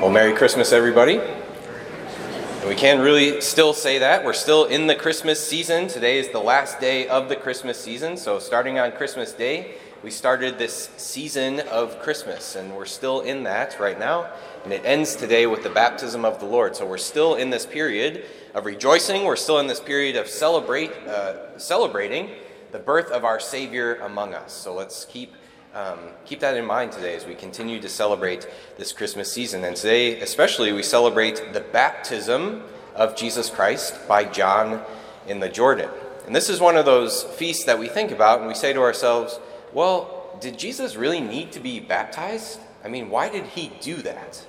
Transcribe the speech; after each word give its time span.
Well, 0.00 0.08
Merry 0.08 0.32
Christmas, 0.32 0.72
everybody. 0.72 1.18
And 1.18 2.66
we 2.66 2.74
can 2.74 3.00
really 3.00 3.42
still 3.42 3.74
say 3.74 3.98
that. 3.98 4.24
We're 4.24 4.32
still 4.32 4.64
in 4.64 4.86
the 4.86 4.94
Christmas 4.94 5.46
season. 5.46 5.88
Today 5.88 6.18
is 6.18 6.30
the 6.30 6.40
last 6.40 6.80
day 6.80 7.06
of 7.06 7.28
the 7.28 7.36
Christmas 7.36 7.78
season. 7.78 8.16
So, 8.16 8.38
starting 8.38 8.78
on 8.78 8.92
Christmas 8.92 9.34
Day, 9.34 9.74
we 10.02 10.10
started 10.10 10.56
this 10.56 10.88
season 10.96 11.60
of 11.68 12.00
Christmas, 12.00 12.56
and 12.56 12.74
we're 12.74 12.86
still 12.86 13.20
in 13.20 13.42
that 13.42 13.78
right 13.78 13.98
now. 13.98 14.32
And 14.64 14.72
it 14.72 14.86
ends 14.86 15.16
today 15.16 15.46
with 15.46 15.62
the 15.62 15.68
baptism 15.68 16.24
of 16.24 16.40
the 16.40 16.46
Lord. 16.46 16.74
So, 16.74 16.86
we're 16.86 16.96
still 16.96 17.34
in 17.34 17.50
this 17.50 17.66
period 17.66 18.24
of 18.54 18.64
rejoicing. 18.64 19.24
We're 19.24 19.36
still 19.36 19.58
in 19.58 19.66
this 19.66 19.80
period 19.80 20.16
of 20.16 20.28
celebrate, 20.28 20.92
uh, 21.06 21.58
celebrating 21.58 22.30
the 22.72 22.78
birth 22.78 23.10
of 23.10 23.26
our 23.26 23.38
Savior 23.38 23.96
among 23.96 24.32
us. 24.32 24.54
So, 24.54 24.72
let's 24.72 25.04
keep 25.04 25.34
um, 25.74 25.98
keep 26.24 26.40
that 26.40 26.56
in 26.56 26.64
mind 26.64 26.92
today 26.92 27.14
as 27.14 27.26
we 27.26 27.34
continue 27.34 27.80
to 27.80 27.88
celebrate 27.88 28.48
this 28.76 28.92
Christmas 28.92 29.32
season. 29.32 29.64
And 29.64 29.76
today, 29.76 30.20
especially, 30.20 30.72
we 30.72 30.82
celebrate 30.82 31.52
the 31.52 31.60
baptism 31.60 32.62
of 32.94 33.16
Jesus 33.16 33.48
Christ 33.48 34.08
by 34.08 34.24
John 34.24 34.82
in 35.26 35.40
the 35.40 35.48
Jordan. 35.48 35.90
And 36.26 36.34
this 36.34 36.48
is 36.48 36.60
one 36.60 36.76
of 36.76 36.84
those 36.84 37.22
feasts 37.22 37.64
that 37.64 37.78
we 37.78 37.88
think 37.88 38.10
about 38.10 38.40
and 38.40 38.48
we 38.48 38.54
say 38.54 38.72
to 38.72 38.80
ourselves, 38.80 39.38
well, 39.72 40.38
did 40.40 40.58
Jesus 40.58 40.96
really 40.96 41.20
need 41.20 41.52
to 41.52 41.60
be 41.60 41.80
baptized? 41.80 42.60
I 42.84 42.88
mean, 42.88 43.10
why 43.10 43.28
did 43.28 43.44
he 43.44 43.72
do 43.80 43.96
that? 43.96 44.46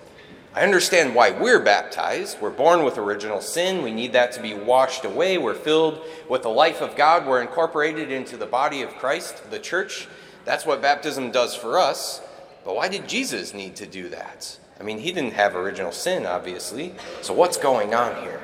I 0.53 0.63
understand 0.63 1.15
why 1.15 1.31
we're 1.31 1.61
baptized. 1.61 2.41
We're 2.41 2.49
born 2.49 2.83
with 2.83 2.97
original 2.97 3.41
sin. 3.41 3.83
We 3.83 3.93
need 3.93 4.13
that 4.13 4.33
to 4.33 4.41
be 4.41 4.53
washed 4.53 5.05
away. 5.05 5.37
We're 5.37 5.53
filled 5.53 6.01
with 6.27 6.41
the 6.41 6.49
life 6.49 6.81
of 6.81 6.95
God. 6.95 7.25
We're 7.25 7.41
incorporated 7.41 8.11
into 8.11 8.35
the 8.35 8.45
body 8.45 8.81
of 8.81 8.89
Christ, 8.95 9.49
the 9.49 9.59
church. 9.59 10.07
That's 10.45 10.65
what 10.65 10.81
baptism 10.81 11.31
does 11.31 11.55
for 11.55 11.77
us. 11.79 12.21
But 12.63 12.75
why 12.75 12.87
did 12.87 13.07
Jesus 13.07 13.53
need 13.53 13.75
to 13.77 13.85
do 13.85 14.09
that? 14.09 14.57
I 14.79 14.83
mean, 14.83 14.99
he 14.99 15.11
didn't 15.11 15.33
have 15.33 15.55
original 15.55 15.91
sin, 15.91 16.25
obviously. 16.25 16.95
So 17.21 17.33
what's 17.33 17.57
going 17.57 17.93
on 17.93 18.23
here? 18.23 18.41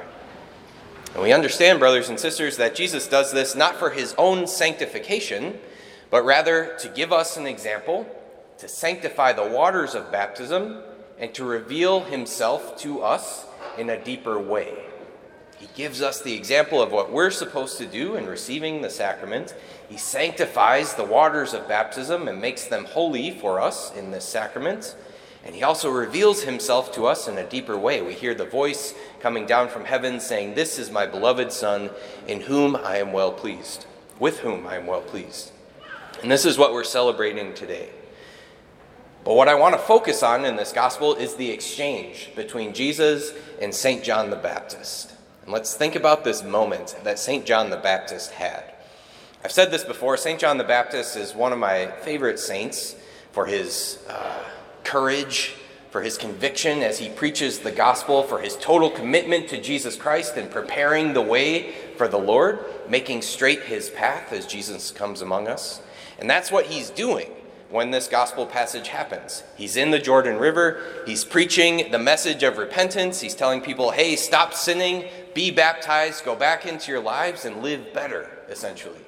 And 1.14 1.24
we 1.24 1.34
understand, 1.34 1.80
brothers 1.80 2.10
and 2.10 2.20
sisters, 2.20 2.58
that 2.58 2.76
Jesus 2.76 3.08
does 3.08 3.32
this 3.32 3.56
not 3.56 3.76
for 3.76 3.90
his 3.90 4.14
own 4.18 4.46
sanctification, 4.46 5.58
but 6.12 6.24
rather 6.24 6.76
to 6.80 6.90
give 6.90 7.12
us 7.12 7.38
an 7.38 7.48
example, 7.48 8.06
to 8.60 8.68
sanctify 8.68 9.34
the 9.34 9.48
waters 9.48 9.96
of 9.96 10.12
baptism, 10.12 10.82
and 11.18 11.34
to 11.34 11.44
reveal 11.44 12.02
himself 12.02 12.78
to 12.78 13.02
us 13.02 13.46
in 13.78 13.90
a 13.90 14.04
deeper 14.04 14.38
way. 14.40 14.76
He 15.58 15.68
gives 15.74 16.02
us 16.02 16.22
the 16.22 16.36
example 16.36 16.82
of 16.82 16.92
what 16.92 17.12
we're 17.12 17.32
supposed 17.32 17.80
to 17.80 17.88
do 17.88 18.16
in 18.16 18.28
receiving 18.28 18.82
the 18.82 18.90
sacrament. 18.90 19.56
He 19.90 19.98
sanctifies 19.98 20.94
the 20.94 21.04
waters 21.04 21.54
of 21.54 21.68
baptism 21.68 22.28
and 22.28 22.40
makes 22.40 22.66
them 22.66 22.86
holy 22.86 23.32
for 23.32 23.60
us 23.60 23.96
in 23.96 24.12
this 24.12 24.26
sacrament. 24.26 24.96
And 25.44 25.56
he 25.56 25.64
also 25.64 25.90
reveals 25.90 26.44
himself 26.44 26.94
to 26.94 27.08
us 27.08 27.28
in 27.28 27.38
a 27.38 27.50
deeper 27.50 27.78
way. 27.78 28.02
We 28.02 28.14
hear 28.14 28.36
the 28.36 28.46
voice 28.46 28.94
coming 29.20 29.46
down 29.46 29.70
from 29.70 29.86
heaven 29.86 30.20
saying, 30.20 30.54
This 30.54 30.78
is 30.78 30.92
my 30.92 31.08
beloved 31.08 31.52
Son, 31.52 31.90
in 32.28 32.42
whom 32.42 32.76
I 32.76 32.98
am 32.98 33.12
well 33.12 33.32
pleased, 33.32 33.86
with 34.20 34.40
whom 34.40 34.68
I 34.68 34.76
am 34.76 34.86
well 34.86 35.02
pleased. 35.02 35.52
And 36.22 36.30
this 36.30 36.46
is 36.46 36.58
what 36.58 36.74
we're 36.74 36.84
celebrating 36.84 37.54
today. 37.54 37.90
But 39.24 39.36
what 39.36 39.48
I 39.48 39.56
want 39.56 39.74
to 39.74 39.80
focus 39.80 40.22
on 40.22 40.46
in 40.46 40.56
this 40.56 40.72
gospel 40.72 41.16
is 41.16 41.36
the 41.36 41.50
exchange 41.50 42.30
between 42.36 42.74
Jesus 42.74 43.34
and 43.60 43.74
St. 43.74 44.04
John 44.04 44.30
the 44.30 44.36
Baptist. 44.36 45.17
And 45.48 45.54
let's 45.54 45.76
think 45.76 45.96
about 45.96 46.26
this 46.26 46.44
moment 46.44 46.98
that 47.06 47.18
St. 47.18 47.46
John 47.46 47.70
the 47.70 47.78
Baptist 47.78 48.32
had. 48.32 48.66
I've 49.46 49.52
said 49.54 49.72
this 49.72 49.86
before 49.86 50.18
St. 50.18 50.38
John 50.38 50.58
the 50.58 50.66
Baptist 50.66 51.16
is 51.16 51.34
one 51.34 51.54
of 51.54 51.58
my 51.58 51.90
favorite 52.02 52.38
saints 52.38 52.98
for 53.32 53.46
his 53.46 54.04
uh, 54.10 54.44
courage, 54.84 55.56
for 55.90 56.02
his 56.02 56.18
conviction 56.18 56.82
as 56.82 57.00
he 57.00 57.08
preaches 57.08 57.60
the 57.60 57.72
gospel, 57.72 58.24
for 58.24 58.42
his 58.42 58.58
total 58.58 58.90
commitment 58.90 59.48
to 59.48 59.62
Jesus 59.62 59.96
Christ 59.96 60.36
and 60.36 60.52
preparing 60.52 61.14
the 61.14 61.22
way 61.22 61.72
for 61.96 62.10
the 62.10 62.20
Lord, 62.20 62.60
making 62.90 63.22
straight 63.22 63.62
his 63.62 63.90
path 63.90 64.34
as 64.34 64.48
Jesus 64.48 64.92
comes 64.92 65.22
among 65.22 65.48
us. 65.48 65.82
And 66.20 66.30
that's 66.30 66.52
what 66.52 66.66
he's 66.66 66.90
doing 66.90 67.32
when 67.70 67.92
this 67.92 68.08
gospel 68.08 68.46
passage 68.46 68.88
happens. 68.88 69.44
He's 69.56 69.76
in 69.76 69.92
the 69.92 70.00
Jordan 70.00 70.38
River, 70.38 70.82
he's 71.06 71.26
preaching 71.26 71.92
the 71.92 72.00
message 72.00 72.44
of 72.44 72.58
repentance, 72.58 73.20
he's 73.20 73.36
telling 73.36 73.62
people, 73.62 73.92
hey, 73.92 74.16
stop 74.16 74.54
sinning, 74.54 75.06
be 75.34 75.52
baptized, 75.52 76.24
go 76.24 76.36
back 76.36 76.66
into 76.66 76.92
your 76.92 77.02
lives, 77.02 77.46
and 77.46 77.62
live 77.62 77.94
better, 77.94 78.30
essentially. 78.50 79.02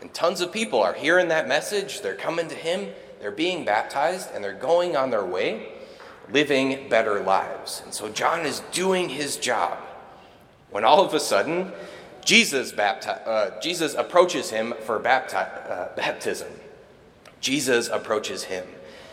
And 0.00 0.12
tons 0.14 0.40
of 0.40 0.50
people 0.50 0.80
are 0.80 0.94
hearing 0.94 1.28
that 1.28 1.46
message, 1.46 2.00
they're 2.00 2.14
coming 2.14 2.48
to 2.48 2.54
him, 2.54 2.88
they're 3.20 3.30
being 3.30 3.64
baptized, 3.66 4.30
and 4.34 4.42
they're 4.42 4.54
going 4.54 4.96
on 4.96 5.10
their 5.10 5.24
way, 5.24 5.68
living 6.32 6.88
better 6.88 7.20
lives. 7.20 7.82
And 7.84 7.92
so 7.92 8.08
John 8.08 8.46
is 8.46 8.60
doing 8.72 9.10
his 9.10 9.36
job. 9.36 9.78
When 10.70 10.84
all 10.84 11.04
of 11.04 11.12
a 11.12 11.20
sudden, 11.20 11.72
Jesus, 12.24 12.72
bapti- 12.72 13.26
uh, 13.26 13.60
Jesus 13.60 13.94
approaches 13.94 14.50
him 14.50 14.72
for 14.84 14.98
bapti- 15.00 15.70
uh, 15.70 15.88
baptism. 15.96 16.48
Jesus 17.40 17.88
approaches 17.88 18.44
him. 18.44 18.66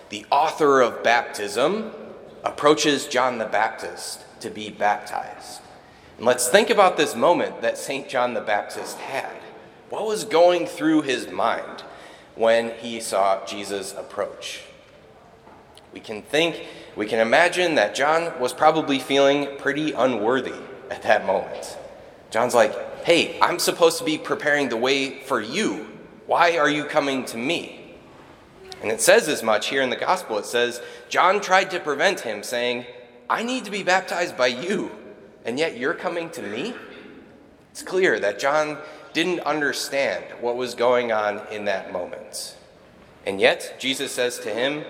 The 0.09 0.25
author 0.31 0.81
of 0.81 1.03
baptism 1.03 1.91
approaches 2.43 3.07
John 3.07 3.37
the 3.37 3.45
Baptist 3.45 4.23
to 4.41 4.49
be 4.49 4.69
baptized. 4.69 5.61
And 6.17 6.25
let's 6.25 6.47
think 6.47 6.69
about 6.69 6.97
this 6.97 7.15
moment 7.15 7.61
that 7.61 7.77
St. 7.77 8.07
John 8.09 8.33
the 8.33 8.41
Baptist 8.41 8.97
had. 8.99 9.35
What 9.89 10.05
was 10.05 10.23
going 10.23 10.65
through 10.65 11.03
his 11.03 11.29
mind 11.29 11.83
when 12.35 12.71
he 12.79 12.99
saw 12.99 13.45
Jesus 13.45 13.93
approach? 13.93 14.63
We 15.93 15.99
can 15.99 16.21
think, 16.21 16.65
we 16.95 17.05
can 17.05 17.19
imagine 17.19 17.75
that 17.75 17.95
John 17.95 18.39
was 18.39 18.53
probably 18.53 18.99
feeling 18.99 19.57
pretty 19.57 19.93
unworthy 19.93 20.59
at 20.89 21.03
that 21.03 21.25
moment. 21.25 21.77
John's 22.29 22.53
like, 22.53 23.05
hey, 23.05 23.39
I'm 23.41 23.59
supposed 23.59 23.97
to 23.99 24.03
be 24.03 24.17
preparing 24.17 24.69
the 24.69 24.77
way 24.77 25.21
for 25.21 25.39
you. 25.39 25.87
Why 26.25 26.57
are 26.57 26.69
you 26.69 26.83
coming 26.83 27.23
to 27.25 27.37
me? 27.37 27.76
And 28.81 28.91
it 28.91 29.01
says 29.01 29.27
as 29.27 29.41
much 29.41 29.67
here 29.67 29.81
in 29.81 29.89
the 29.89 29.95
gospel. 29.95 30.37
It 30.37 30.45
says, 30.45 30.81
John 31.09 31.41
tried 31.41 31.71
to 31.71 31.79
prevent 31.79 32.21
him, 32.21 32.43
saying, 32.43 32.85
I 33.29 33.43
need 33.43 33.65
to 33.65 33.71
be 33.71 33.83
baptized 33.83 34.37
by 34.37 34.47
you, 34.47 34.91
and 35.45 35.57
yet 35.57 35.77
you're 35.77 35.93
coming 35.93 36.29
to 36.31 36.41
me? 36.41 36.75
It's 37.71 37.81
clear 37.81 38.19
that 38.19 38.39
John 38.39 38.77
didn't 39.13 39.41
understand 39.41 40.23
what 40.41 40.55
was 40.55 40.75
going 40.75 41.11
on 41.11 41.41
in 41.51 41.65
that 41.65 41.91
moment. 41.91 42.55
And 43.25 43.41
yet, 43.41 43.75
Jesus 43.79 44.11
says 44.11 44.39
to 44.39 44.49
him, 44.49 44.85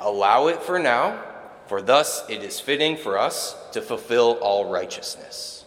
Allow 0.00 0.48
it 0.48 0.62
for 0.62 0.78
now, 0.78 1.22
for 1.66 1.82
thus 1.82 2.24
it 2.28 2.42
is 2.42 2.58
fitting 2.58 2.96
for 2.96 3.18
us 3.18 3.56
to 3.72 3.82
fulfill 3.82 4.38
all 4.40 4.70
righteousness. 4.70 5.64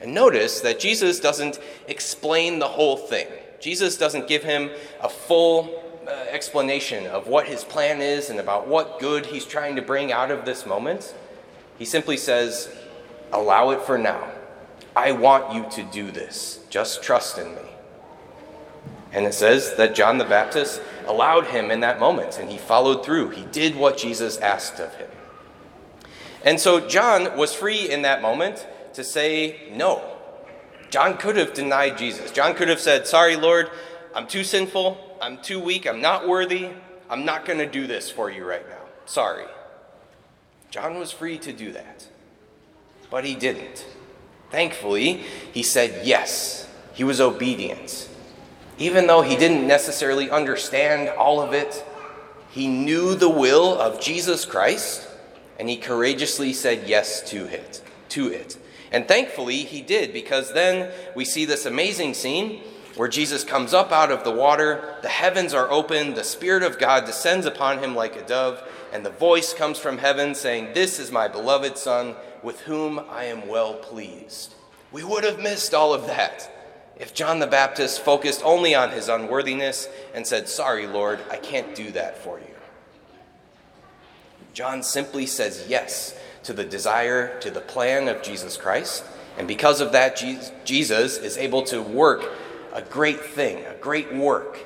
And 0.00 0.14
notice 0.14 0.60
that 0.60 0.80
Jesus 0.80 1.20
doesn't 1.20 1.58
explain 1.86 2.58
the 2.58 2.68
whole 2.68 2.96
thing. 2.96 3.26
Jesus 3.60 3.98
doesn't 3.98 4.28
give 4.28 4.44
him 4.44 4.70
a 5.00 5.08
full 5.08 5.87
Uh, 6.08 6.24
explanation 6.30 7.06
of 7.06 7.26
what 7.26 7.46
his 7.46 7.64
plan 7.64 8.00
is 8.00 8.30
and 8.30 8.40
about 8.40 8.66
what 8.66 8.98
good 8.98 9.26
he's 9.26 9.44
trying 9.44 9.76
to 9.76 9.82
bring 9.82 10.10
out 10.10 10.30
of 10.30 10.46
this 10.46 10.64
moment. 10.64 11.14
He 11.76 11.84
simply 11.84 12.16
says, 12.16 12.74
Allow 13.30 13.70
it 13.72 13.82
for 13.82 13.98
now. 13.98 14.30
I 14.96 15.12
want 15.12 15.52
you 15.52 15.66
to 15.72 15.82
do 15.92 16.10
this. 16.10 16.64
Just 16.70 17.02
trust 17.02 17.36
in 17.36 17.54
me. 17.54 17.60
And 19.12 19.26
it 19.26 19.34
says 19.34 19.74
that 19.74 19.94
John 19.94 20.16
the 20.16 20.24
Baptist 20.24 20.80
allowed 21.06 21.48
him 21.48 21.70
in 21.70 21.80
that 21.80 22.00
moment, 22.00 22.38
and 22.38 22.48
he 22.48 22.56
followed 22.56 23.04
through. 23.04 23.30
He 23.30 23.44
did 23.44 23.76
what 23.76 23.98
Jesus 23.98 24.38
asked 24.38 24.80
of 24.80 24.94
him. 24.94 25.10
And 26.42 26.58
so 26.58 26.88
John 26.88 27.36
was 27.36 27.54
free 27.54 27.90
in 27.90 28.00
that 28.00 28.22
moment 28.22 28.66
to 28.94 29.04
say 29.04 29.70
no. 29.74 30.02
John 30.88 31.18
could 31.18 31.36
have 31.36 31.52
denied 31.52 31.98
Jesus. 31.98 32.30
John 32.30 32.54
could 32.54 32.68
have 32.68 32.80
said, 32.80 33.06
Sorry, 33.06 33.36
Lord, 33.36 33.68
I'm 34.14 34.26
too 34.26 34.42
sinful. 34.42 35.04
I'm 35.20 35.38
too 35.38 35.60
weak, 35.60 35.86
I'm 35.86 36.00
not 36.00 36.28
worthy, 36.28 36.70
I'm 37.10 37.24
not 37.24 37.44
going 37.44 37.58
to 37.58 37.66
do 37.66 37.86
this 37.86 38.10
for 38.10 38.30
you 38.30 38.44
right 38.44 38.68
now. 38.68 38.82
Sorry. 39.06 39.44
John 40.70 40.98
was 40.98 41.10
free 41.10 41.38
to 41.38 41.52
do 41.52 41.72
that, 41.72 42.06
but 43.10 43.24
he 43.24 43.34
didn't. 43.34 43.86
Thankfully, 44.50 45.24
he 45.52 45.62
said 45.62 46.06
yes. 46.06 46.68
He 46.92 47.04
was 47.04 47.20
obedient. 47.20 48.08
Even 48.78 49.06
though 49.06 49.22
he 49.22 49.36
didn't 49.36 49.66
necessarily 49.66 50.30
understand 50.30 51.08
all 51.08 51.40
of 51.40 51.52
it, 51.52 51.84
he 52.50 52.66
knew 52.66 53.14
the 53.14 53.28
will 53.28 53.78
of 53.78 54.00
Jesus 54.00 54.44
Christ 54.44 55.08
and 55.58 55.68
he 55.68 55.76
courageously 55.76 56.52
said 56.52 56.88
yes 56.88 57.28
to 57.30 57.46
it. 57.46 57.82
To 58.10 58.28
it. 58.28 58.56
And 58.90 59.06
thankfully, 59.06 59.58
he 59.58 59.82
did 59.82 60.12
because 60.12 60.52
then 60.52 60.92
we 61.14 61.24
see 61.24 61.44
this 61.44 61.66
amazing 61.66 62.14
scene 62.14 62.62
where 62.98 63.08
Jesus 63.08 63.44
comes 63.44 63.72
up 63.72 63.92
out 63.92 64.10
of 64.10 64.24
the 64.24 64.32
water, 64.32 64.96
the 65.02 65.08
heavens 65.08 65.54
are 65.54 65.70
open, 65.70 66.14
the 66.14 66.24
Spirit 66.24 66.64
of 66.64 66.80
God 66.80 67.04
descends 67.04 67.46
upon 67.46 67.78
him 67.78 67.94
like 67.94 68.16
a 68.16 68.26
dove, 68.26 68.60
and 68.92 69.06
the 69.06 69.10
voice 69.10 69.54
comes 69.54 69.78
from 69.78 69.98
heaven 69.98 70.34
saying, 70.34 70.74
This 70.74 70.98
is 70.98 71.12
my 71.12 71.28
beloved 71.28 71.78
Son, 71.78 72.16
with 72.42 72.62
whom 72.62 72.98
I 73.08 73.26
am 73.26 73.46
well 73.46 73.74
pleased. 73.74 74.56
We 74.90 75.04
would 75.04 75.22
have 75.22 75.38
missed 75.38 75.74
all 75.74 75.94
of 75.94 76.08
that 76.08 76.50
if 76.96 77.14
John 77.14 77.38
the 77.38 77.46
Baptist 77.46 78.00
focused 78.00 78.42
only 78.44 78.74
on 78.74 78.90
his 78.90 79.08
unworthiness 79.08 79.88
and 80.12 80.26
said, 80.26 80.48
Sorry, 80.48 80.88
Lord, 80.88 81.20
I 81.30 81.36
can't 81.36 81.76
do 81.76 81.92
that 81.92 82.18
for 82.18 82.40
you. 82.40 82.46
John 84.54 84.82
simply 84.82 85.26
says 85.26 85.66
yes 85.68 86.18
to 86.42 86.52
the 86.52 86.64
desire, 86.64 87.38
to 87.42 87.50
the 87.52 87.60
plan 87.60 88.08
of 88.08 88.22
Jesus 88.22 88.56
Christ. 88.56 89.04
And 89.38 89.46
because 89.46 89.80
of 89.80 89.92
that, 89.92 90.20
Jesus 90.64 91.16
is 91.16 91.38
able 91.38 91.62
to 91.66 91.80
work 91.80 92.28
a 92.78 92.82
great 92.82 93.20
thing, 93.20 93.64
a 93.66 93.74
great 93.74 94.14
work 94.14 94.56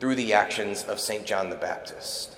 through 0.00 0.14
the 0.14 0.34
actions 0.34 0.84
of 0.84 1.00
St. 1.00 1.24
John 1.24 1.48
the 1.48 1.56
Baptist. 1.56 2.36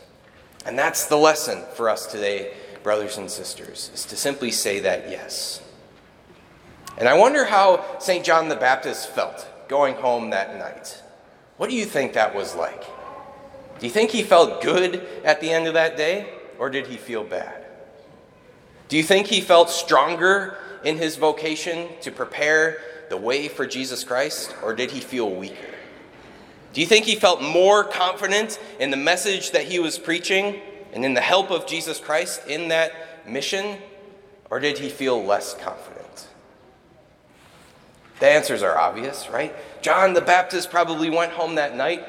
And 0.65 0.79
that's 0.79 1.07
the 1.07 1.17
lesson 1.17 1.65
for 1.75 1.91
us 1.91 2.07
today, 2.07 2.55
brothers 2.85 3.19
and 3.19 3.29
sisters, 3.29 3.91
is 3.93 4.05
to 4.05 4.17
simply 4.17 4.53
say 4.53 4.79
that 4.79 5.11
yes. 5.11 5.63
And 6.97 7.09
I 7.09 7.15
wonder 7.15 7.45
how 7.45 7.99
St. 7.99 8.25
John 8.25 8.49
the 8.49 8.55
Baptist 8.55 9.11
felt 9.11 9.49
going 9.67 9.97
home 9.97 10.31
that 10.31 10.57
night. 10.57 11.03
What 11.57 11.71
do 11.71 11.75
you 11.75 11.87
think 11.87 12.13
that 12.13 12.33
was 12.33 12.55
like? 12.55 12.85
Do 13.81 13.87
you 13.87 13.93
think 13.93 14.13
he 14.13 14.23
felt 14.23 14.63
good 14.63 15.05
at 15.25 15.41
the 15.41 15.51
end 15.51 15.67
of 15.67 15.75
that 15.75 15.97
day, 15.97 16.33
or 16.57 16.71
did 16.71 16.87
he 16.87 16.97
feel 16.97 17.25
bad? 17.25 17.65
Do 18.87 18.97
you 18.97 19.03
think 19.03 19.27
he 19.27 19.41
felt 19.41 19.71
stronger 19.71 20.57
in 20.85 20.99
his 20.99 21.17
vocation 21.17 21.89
to 22.03 22.13
prepare 22.13 22.79
the 23.11 23.17
way 23.17 23.49
for 23.49 23.67
Jesus 23.67 24.05
Christ, 24.05 24.55
or 24.63 24.73
did 24.73 24.93
he 24.93 25.01
feel 25.01 25.29
weaker? 25.29 25.75
Do 26.73 26.81
you 26.81 26.87
think 26.87 27.05
he 27.05 27.17
felt 27.17 27.43
more 27.43 27.83
confident 27.83 28.61
in 28.79 28.91
the 28.91 28.97
message 28.97 29.51
that 29.51 29.65
he 29.65 29.81
was 29.81 29.99
preaching 29.99 30.61
and 30.93 31.05
in 31.05 31.15
the 31.15 31.21
help 31.21 31.51
of 31.51 31.67
Jesus 31.67 31.99
Christ 31.99 32.47
in 32.47 32.69
that 32.69 32.93
mission, 33.27 33.79
or 34.49 34.61
did 34.61 34.79
he 34.79 34.89
feel 34.89 35.23
less 35.23 35.55
confident? 35.55 36.29
The 38.21 38.29
answers 38.29 38.63
are 38.63 38.79
obvious, 38.79 39.29
right? 39.29 39.55
John 39.83 40.15
the 40.15 40.21
Baptist 40.21 40.71
probably 40.71 41.11
went 41.11 41.33
home 41.33 41.57
that 41.57 41.75
night 41.77 42.07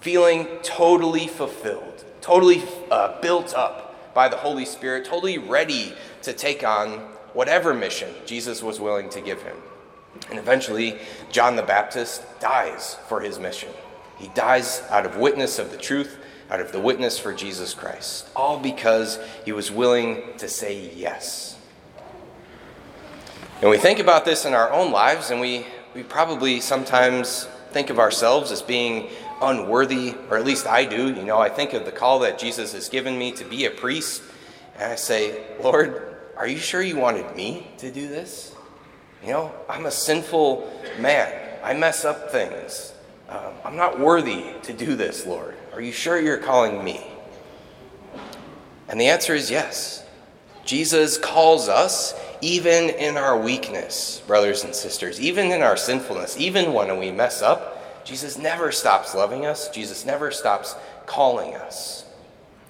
feeling 0.00 0.48
totally 0.64 1.28
fulfilled, 1.28 2.04
totally 2.20 2.64
uh, 2.90 3.20
built 3.20 3.54
up 3.54 4.12
by 4.12 4.28
the 4.28 4.36
Holy 4.36 4.64
Spirit, 4.64 5.04
totally 5.04 5.38
ready 5.38 5.94
to 6.22 6.32
take 6.32 6.66
on 6.66 6.98
whatever 7.32 7.72
mission 7.72 8.12
Jesus 8.24 8.60
was 8.60 8.80
willing 8.80 9.08
to 9.10 9.20
give 9.20 9.42
him. 9.42 9.56
And 10.30 10.38
eventually, 10.38 10.98
John 11.30 11.56
the 11.56 11.62
Baptist 11.62 12.22
dies 12.40 12.96
for 13.08 13.20
his 13.20 13.38
mission. 13.38 13.70
He 14.18 14.28
dies 14.28 14.82
out 14.90 15.06
of 15.06 15.16
witness 15.16 15.58
of 15.58 15.70
the 15.70 15.76
truth, 15.76 16.18
out 16.50 16.60
of 16.60 16.72
the 16.72 16.80
witness 16.80 17.18
for 17.18 17.32
Jesus 17.32 17.74
Christ, 17.74 18.28
all 18.34 18.58
because 18.58 19.18
he 19.44 19.52
was 19.52 19.70
willing 19.70 20.22
to 20.38 20.48
say 20.48 20.90
yes. 20.94 21.58
And 23.60 23.70
we 23.70 23.78
think 23.78 23.98
about 23.98 24.24
this 24.24 24.44
in 24.44 24.54
our 24.54 24.70
own 24.70 24.92
lives, 24.92 25.30
and 25.30 25.40
we, 25.40 25.66
we 25.94 26.02
probably 26.02 26.60
sometimes 26.60 27.48
think 27.70 27.90
of 27.90 27.98
ourselves 27.98 28.52
as 28.52 28.62
being 28.62 29.08
unworthy, 29.42 30.14
or 30.30 30.38
at 30.38 30.44
least 30.44 30.66
I 30.66 30.84
do. 30.84 31.08
You 31.08 31.24
know, 31.24 31.38
I 31.38 31.48
think 31.48 31.72
of 31.72 31.84
the 31.84 31.92
call 31.92 32.20
that 32.20 32.38
Jesus 32.38 32.72
has 32.72 32.88
given 32.88 33.18
me 33.18 33.32
to 33.32 33.44
be 33.44 33.66
a 33.66 33.70
priest, 33.70 34.22
and 34.78 34.92
I 34.92 34.96
say, 34.96 35.42
Lord, 35.62 36.16
are 36.36 36.46
you 36.46 36.58
sure 36.58 36.82
you 36.82 36.96
wanted 36.96 37.34
me 37.34 37.66
to 37.78 37.90
do 37.90 38.08
this? 38.08 38.55
You 39.26 39.32
know, 39.32 39.52
I'm 39.68 39.86
a 39.86 39.90
sinful 39.90 40.72
man. 41.00 41.58
I 41.64 41.74
mess 41.74 42.04
up 42.04 42.30
things. 42.30 42.92
Um, 43.28 43.54
I'm 43.64 43.74
not 43.74 43.98
worthy 43.98 44.44
to 44.62 44.72
do 44.72 44.94
this, 44.94 45.26
Lord. 45.26 45.56
Are 45.72 45.80
you 45.80 45.90
sure 45.90 46.20
you're 46.20 46.38
calling 46.38 46.84
me? 46.84 47.04
And 48.88 49.00
the 49.00 49.08
answer 49.08 49.34
is 49.34 49.50
yes. 49.50 50.06
Jesus 50.64 51.18
calls 51.18 51.68
us 51.68 52.14
even 52.40 52.88
in 52.90 53.16
our 53.16 53.36
weakness, 53.36 54.22
brothers 54.28 54.62
and 54.62 54.72
sisters, 54.72 55.20
even 55.20 55.50
in 55.50 55.60
our 55.60 55.76
sinfulness, 55.76 56.38
even 56.38 56.72
when 56.72 56.96
we 56.96 57.10
mess 57.10 57.42
up. 57.42 58.04
Jesus 58.04 58.38
never 58.38 58.70
stops 58.70 59.12
loving 59.12 59.44
us. 59.44 59.68
Jesus 59.70 60.06
never 60.06 60.30
stops 60.30 60.76
calling 61.06 61.56
us. 61.56 62.04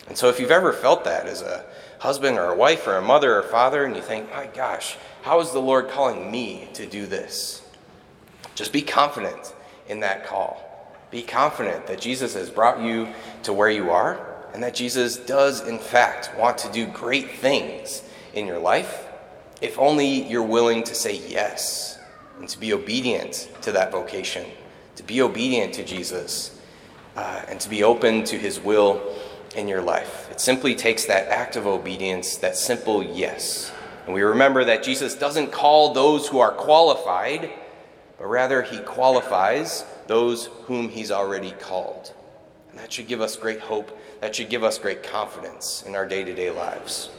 And 0.08 0.17
so, 0.17 0.31
if 0.31 0.41
you've 0.41 0.50
ever 0.50 0.73
felt 0.73 1.05
that 1.05 1.26
as 1.26 1.43
a 1.43 1.67
husband 1.98 2.38
or 2.38 2.50
a 2.50 2.56
wife 2.56 2.87
or 2.87 2.96
a 2.96 3.02
mother 3.02 3.38
or 3.38 3.43
father, 3.43 3.84
and 3.84 3.96
you 3.96 4.02
think, 4.02 4.31
my 4.31 4.46
gosh, 4.46 4.96
how 5.22 5.40
is 5.40 5.52
the 5.52 5.60
Lord 5.60 5.88
calling 5.88 6.31
me 6.31 6.69
to 6.75 6.87
do 6.87 7.06
this? 7.06 7.62
Just 8.54 8.72
be 8.72 8.82
confident 8.82 9.54
in 9.88 10.00
that 10.00 10.26
call. 10.26 10.62
Be 11.10 11.22
confident 11.22 11.87
that 11.87 12.00
Jesus 12.00 12.34
has 12.34 12.50
brought 12.50 12.81
you 12.81 13.08
to 13.43 13.52
where 13.52 13.70
you 13.70 13.90
are 13.90 14.34
and 14.52 14.62
that 14.62 14.75
Jesus 14.75 15.16
does, 15.16 15.66
in 15.66 15.78
fact, 15.78 16.31
want 16.38 16.58
to 16.58 16.72
do 16.72 16.87
great 16.87 17.32
things 17.32 18.02
in 18.34 18.46
your 18.46 18.58
life 18.58 19.06
if 19.60 19.78
only 19.78 20.28
you're 20.28 20.43
willing 20.43 20.82
to 20.84 20.94
say 20.94 21.16
yes 21.28 21.98
and 22.38 22.48
to 22.48 22.58
be 22.58 22.72
obedient 22.72 23.48
to 23.62 23.72
that 23.72 23.90
vocation, 23.90 24.46
to 24.96 25.02
be 25.02 25.22
obedient 25.22 25.72
to 25.75 25.84
Jesus, 25.84 26.58
uh, 27.16 27.43
and 27.48 27.58
to 27.60 27.70
be 27.70 27.82
open 27.82 28.25
to 28.25 28.38
his 28.38 28.60
will 28.60 29.00
in 29.56 29.67
your 29.67 29.81
life. 29.81 30.29
It 30.31 30.41
simply 30.41 30.75
takes 30.75 31.06
that 31.06 31.29
act 31.29 31.56
of 31.56 31.67
obedience, 31.67 32.37
that 32.37 32.56
simple 32.56 33.03
yes. 33.03 33.73
And 34.05 34.14
we 34.14 34.23
remember 34.23 34.64
that 34.64 34.82
Jesus 34.82 35.14
doesn't 35.14 35.50
call 35.50 35.94
those 35.94 36.29
who 36.29 36.38
are 36.38 36.53
qualified, 36.53 37.50
but 38.19 38.26
rather 38.26 38.62
he 38.62 38.79
qualifies 38.79 39.85
those 40.06 40.47
whom 40.64 40.91
he's 40.91 41.11
already 41.11 41.53
called. 41.53 42.12
And 42.70 42.79
that 42.79 42.93
should 42.93 43.08
give 43.08 43.20
us 43.20 43.35
great 43.35 43.61
hope. 43.61 43.99
That 44.20 44.37
should 44.37 44.50
give 44.50 44.62
us 44.62 44.79
great 44.79 45.03
confidence 45.03 45.82
in 45.87 45.94
our 45.94 46.06
day 46.06 46.23
to 46.23 46.35
day 46.35 46.50
lives. 46.50 47.11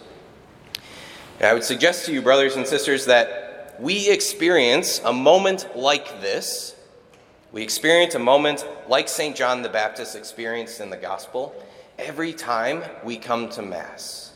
And 1.39 1.47
I 1.47 1.53
would 1.53 1.63
suggest 1.63 2.05
to 2.05 2.13
you, 2.13 2.21
brothers 2.21 2.55
and 2.55 2.65
sisters, 2.65 3.05
that 3.05 3.75
we 3.79 4.09
experience 4.09 5.01
a 5.03 5.13
moment 5.13 5.75
like 5.75 6.21
this. 6.21 6.75
We 7.51 7.63
experience 7.63 8.15
a 8.15 8.19
moment 8.19 8.65
like 8.87 9.07
St. 9.07 9.35
John 9.35 9.61
the 9.61 9.69
Baptist 9.69 10.15
experienced 10.15 10.79
in 10.79 10.89
the 10.89 10.97
gospel 10.97 11.55
every 11.97 12.33
time 12.33 12.83
we 13.03 13.17
come 13.17 13.49
to 13.49 13.61
Mass. 13.61 14.33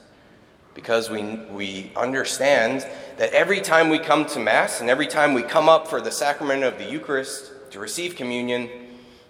Because 0.73 1.09
we, 1.09 1.21
we 1.51 1.91
understand 1.95 2.87
that 3.17 3.33
every 3.33 3.61
time 3.61 3.89
we 3.89 3.99
come 3.99 4.25
to 4.27 4.39
Mass 4.39 4.81
and 4.81 4.89
every 4.89 5.07
time 5.07 5.33
we 5.33 5.43
come 5.43 5.67
up 5.67 5.87
for 5.87 6.01
the 6.01 6.11
sacrament 6.11 6.63
of 6.63 6.77
the 6.77 6.85
Eucharist 6.85 7.51
to 7.71 7.79
receive 7.79 8.15
communion, 8.15 8.69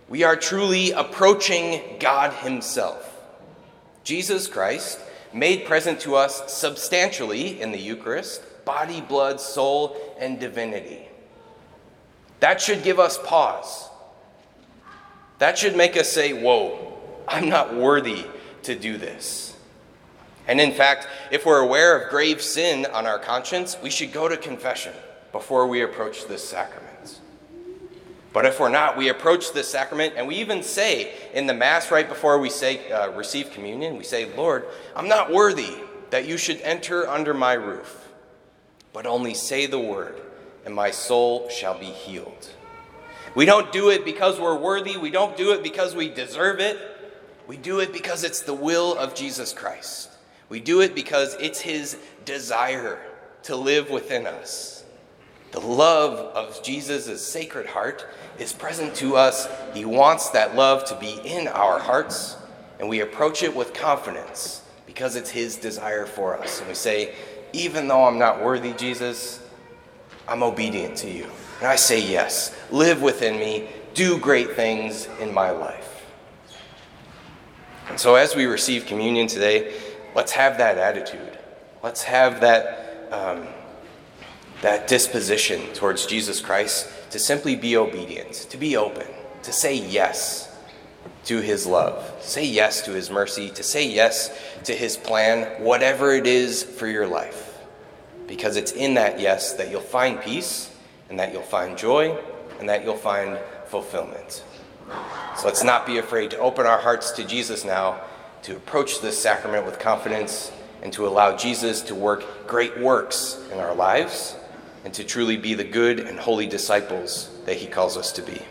we 0.07 0.24
are 0.24 0.36
truly 0.36 0.92
approaching 0.92 1.98
God 2.00 2.31
Himself. 2.33 3.07
Jesus 4.04 4.48
Christ, 4.48 5.00
made 5.33 5.66
present 5.66 6.00
to 6.01 6.16
us 6.16 6.54
substantially 6.54 7.62
in 7.62 7.72
the 7.72 7.80
Eucharist, 7.80 8.44
body, 8.66 9.01
blood, 9.01 9.39
soul, 9.39 9.95
and 10.19 10.39
divinity. 10.39 11.07
That 12.39 12.60
should 12.60 12.83
give 12.83 13.00
us 13.00 13.18
pause. 13.24 13.89
That 15.39 15.57
should 15.57 15.75
make 15.75 15.98
us 15.98 16.12
say, 16.12 16.33
Whoa, 16.33 17.00
I'm 17.27 17.50
not 17.50 17.75
worthy 17.75 18.25
to 18.63 18.75
do 18.75 18.97
this. 18.97 19.56
And 20.47 20.59
in 20.59 20.71
fact, 20.71 21.07
if 21.31 21.45
we're 21.45 21.59
aware 21.61 21.97
of 21.97 22.09
grave 22.09 22.42
sin 22.42 22.85
on 22.87 23.06
our 23.06 23.19
conscience, 23.19 23.78
we 23.81 23.90
should 23.90 24.11
go 24.11 24.28
to 24.28 24.37
confession 24.37 24.94
before 25.31 25.68
we 25.68 25.81
approach 25.81 26.28
this 26.28 26.47
sacrament. 26.47 26.92
But 28.33 28.45
if 28.45 28.59
we're 28.59 28.69
not, 28.69 28.97
we 28.97 29.09
approach 29.09 29.51
this 29.51 29.68
sacrament 29.68 30.13
and 30.16 30.28
we 30.28 30.35
even 30.35 30.63
say 30.63 31.13
in 31.33 31.47
the 31.47 31.54
Mass 31.54 31.92
right 31.92 32.07
before 32.07 32.40
we 32.40 32.49
say, 32.49 32.90
uh, 32.92 33.11
receive 33.11 33.51
communion, 33.51 33.97
we 33.97 34.04
say, 34.04 34.33
Lord, 34.35 34.66
I'm 34.95 35.09
not 35.09 35.31
worthy 35.31 35.75
that 36.11 36.28
you 36.28 36.37
should 36.37 36.61
enter 36.61 37.07
under 37.07 37.33
my 37.33 37.54
roof, 37.54 38.09
but 38.94 39.06
only 39.06 39.33
say 39.33 39.66
the 39.66 39.80
word, 39.80 40.21
and 40.66 40.73
my 40.73 40.92
soul 40.92 41.49
shall 41.49 41.78
be 41.78 41.85
healed. 41.85 42.49
We 43.35 43.45
don't 43.45 43.71
do 43.71 43.90
it 43.90 44.06
because 44.06 44.40
we're 44.40 44.57
worthy, 44.57 44.97
we 44.97 45.09
don't 45.09 45.35
do 45.35 45.54
it 45.54 45.63
because 45.63 45.95
we 45.95 46.09
deserve 46.09 46.59
it. 46.59 46.78
We 47.51 47.57
do 47.57 47.81
it 47.81 47.91
because 47.91 48.23
it's 48.23 48.43
the 48.43 48.53
will 48.53 48.95
of 48.95 49.13
Jesus 49.13 49.51
Christ. 49.51 50.09
We 50.47 50.61
do 50.61 50.79
it 50.79 50.95
because 50.95 51.35
it's 51.37 51.59
his 51.59 51.97
desire 52.23 52.97
to 53.43 53.57
live 53.57 53.89
within 53.89 54.25
us. 54.25 54.85
The 55.51 55.59
love 55.59 56.13
of 56.33 56.63
Jesus' 56.63 57.21
sacred 57.21 57.65
heart 57.65 58.07
is 58.39 58.53
present 58.53 58.95
to 58.95 59.17
us. 59.17 59.49
He 59.73 59.83
wants 59.83 60.29
that 60.29 60.55
love 60.55 60.85
to 60.85 60.95
be 60.95 61.19
in 61.25 61.49
our 61.49 61.77
hearts, 61.77 62.37
and 62.79 62.87
we 62.87 63.01
approach 63.01 63.43
it 63.43 63.53
with 63.53 63.73
confidence 63.73 64.63
because 64.85 65.17
it's 65.17 65.31
his 65.31 65.57
desire 65.57 66.05
for 66.05 66.37
us. 66.37 66.59
And 66.59 66.69
we 66.69 66.73
say, 66.73 67.13
even 67.51 67.89
though 67.89 68.05
I'm 68.05 68.17
not 68.17 68.41
worthy, 68.41 68.71
Jesus, 68.71 69.45
I'm 70.25 70.41
obedient 70.41 70.95
to 70.99 71.11
you. 71.11 71.27
And 71.59 71.67
I 71.67 71.75
say 71.75 71.99
yes. 71.99 72.57
Live 72.71 73.01
within 73.01 73.35
me. 73.35 73.67
Do 73.93 74.17
great 74.19 74.53
things 74.53 75.09
in 75.19 75.33
my 75.33 75.49
life. 75.49 76.00
And 77.92 78.00
so, 78.00 78.16
as 78.16 78.38
we 78.38 78.45
receive 78.45 78.86
communion 78.86 79.28
today, 79.28 79.74
let's 80.16 80.31
have 80.31 80.60
that 80.60 80.78
attitude. 80.78 81.38
Let's 81.83 82.04
have 82.04 82.40
that, 82.40 83.10
um, 83.12 83.45
that 84.62 84.88
disposition 84.88 85.62
towards 85.74 86.06
Jesus 86.06 86.40
Christ 86.40 86.90
to 87.12 87.19
simply 87.19 87.57
be 87.57 87.76
obedient, 87.76 88.31
to 88.50 88.56
be 88.56 88.78
open, 88.78 89.07
to 89.44 89.52
say 89.52 89.76
yes 89.76 90.57
to 91.26 91.42
his 91.42 91.68
love, 91.68 92.10
say 92.21 92.45
yes 92.45 92.81
to 92.83 92.92
his 92.92 93.10
mercy, 93.10 93.50
to 93.50 93.62
say 93.62 93.86
yes 93.86 94.40
to 94.64 94.74
his 94.74 94.95
plan, 94.95 95.62
whatever 95.62 96.14
it 96.14 96.26
is 96.26 96.64
for 96.64 96.88
your 96.88 97.07
life. 97.07 97.60
Because 98.26 98.56
it's 98.56 98.71
in 98.71 98.94
that 98.94 99.19
yes 99.19 99.52
that 99.56 99.69
you'll 99.69 99.81
find 99.81 100.21
peace, 100.21 100.74
and 101.10 101.19
that 101.19 101.33
you'll 101.33 101.42
find 101.42 101.78
joy, 101.78 102.18
and 102.57 102.69
that 102.69 102.86
you'll 102.86 102.95
find 102.95 103.38
fulfillment. 103.66 104.45
So 105.38 105.48
let's 105.48 105.64
not 105.64 105.86
be 105.86 105.98
afraid 105.98 106.31
to 106.31 106.38
open 106.38 106.66
our 106.66 106.80
hearts 106.80 107.12
to 107.12 107.24
Jesus 107.24 107.66
now, 107.66 108.02
to 108.44 108.56
approach 108.56 109.02
this 109.02 109.18
sacrament 109.18 109.66
with 109.66 109.80
confidence, 109.80 110.52
and 110.81 110.92
to 110.94 111.07
allow 111.07 111.36
Jesus 111.36 111.81
to 111.83 111.95
work 111.95 112.48
great 112.48 112.80
works 112.80 113.40
in 113.52 113.60
our 113.60 113.76
lives 113.76 114.36
and 114.83 114.94
to 114.95 115.04
truly 115.04 115.38
be 115.38 115.54
the 115.54 115.64
good 115.64 116.00
and 116.00 116.19
holy 116.19 116.48
disciples 116.48 117.30
that 117.45 117.57
he 117.57 117.68
calls 117.68 117.98
us 117.98 118.12
to 118.14 118.21
be. 118.21 118.42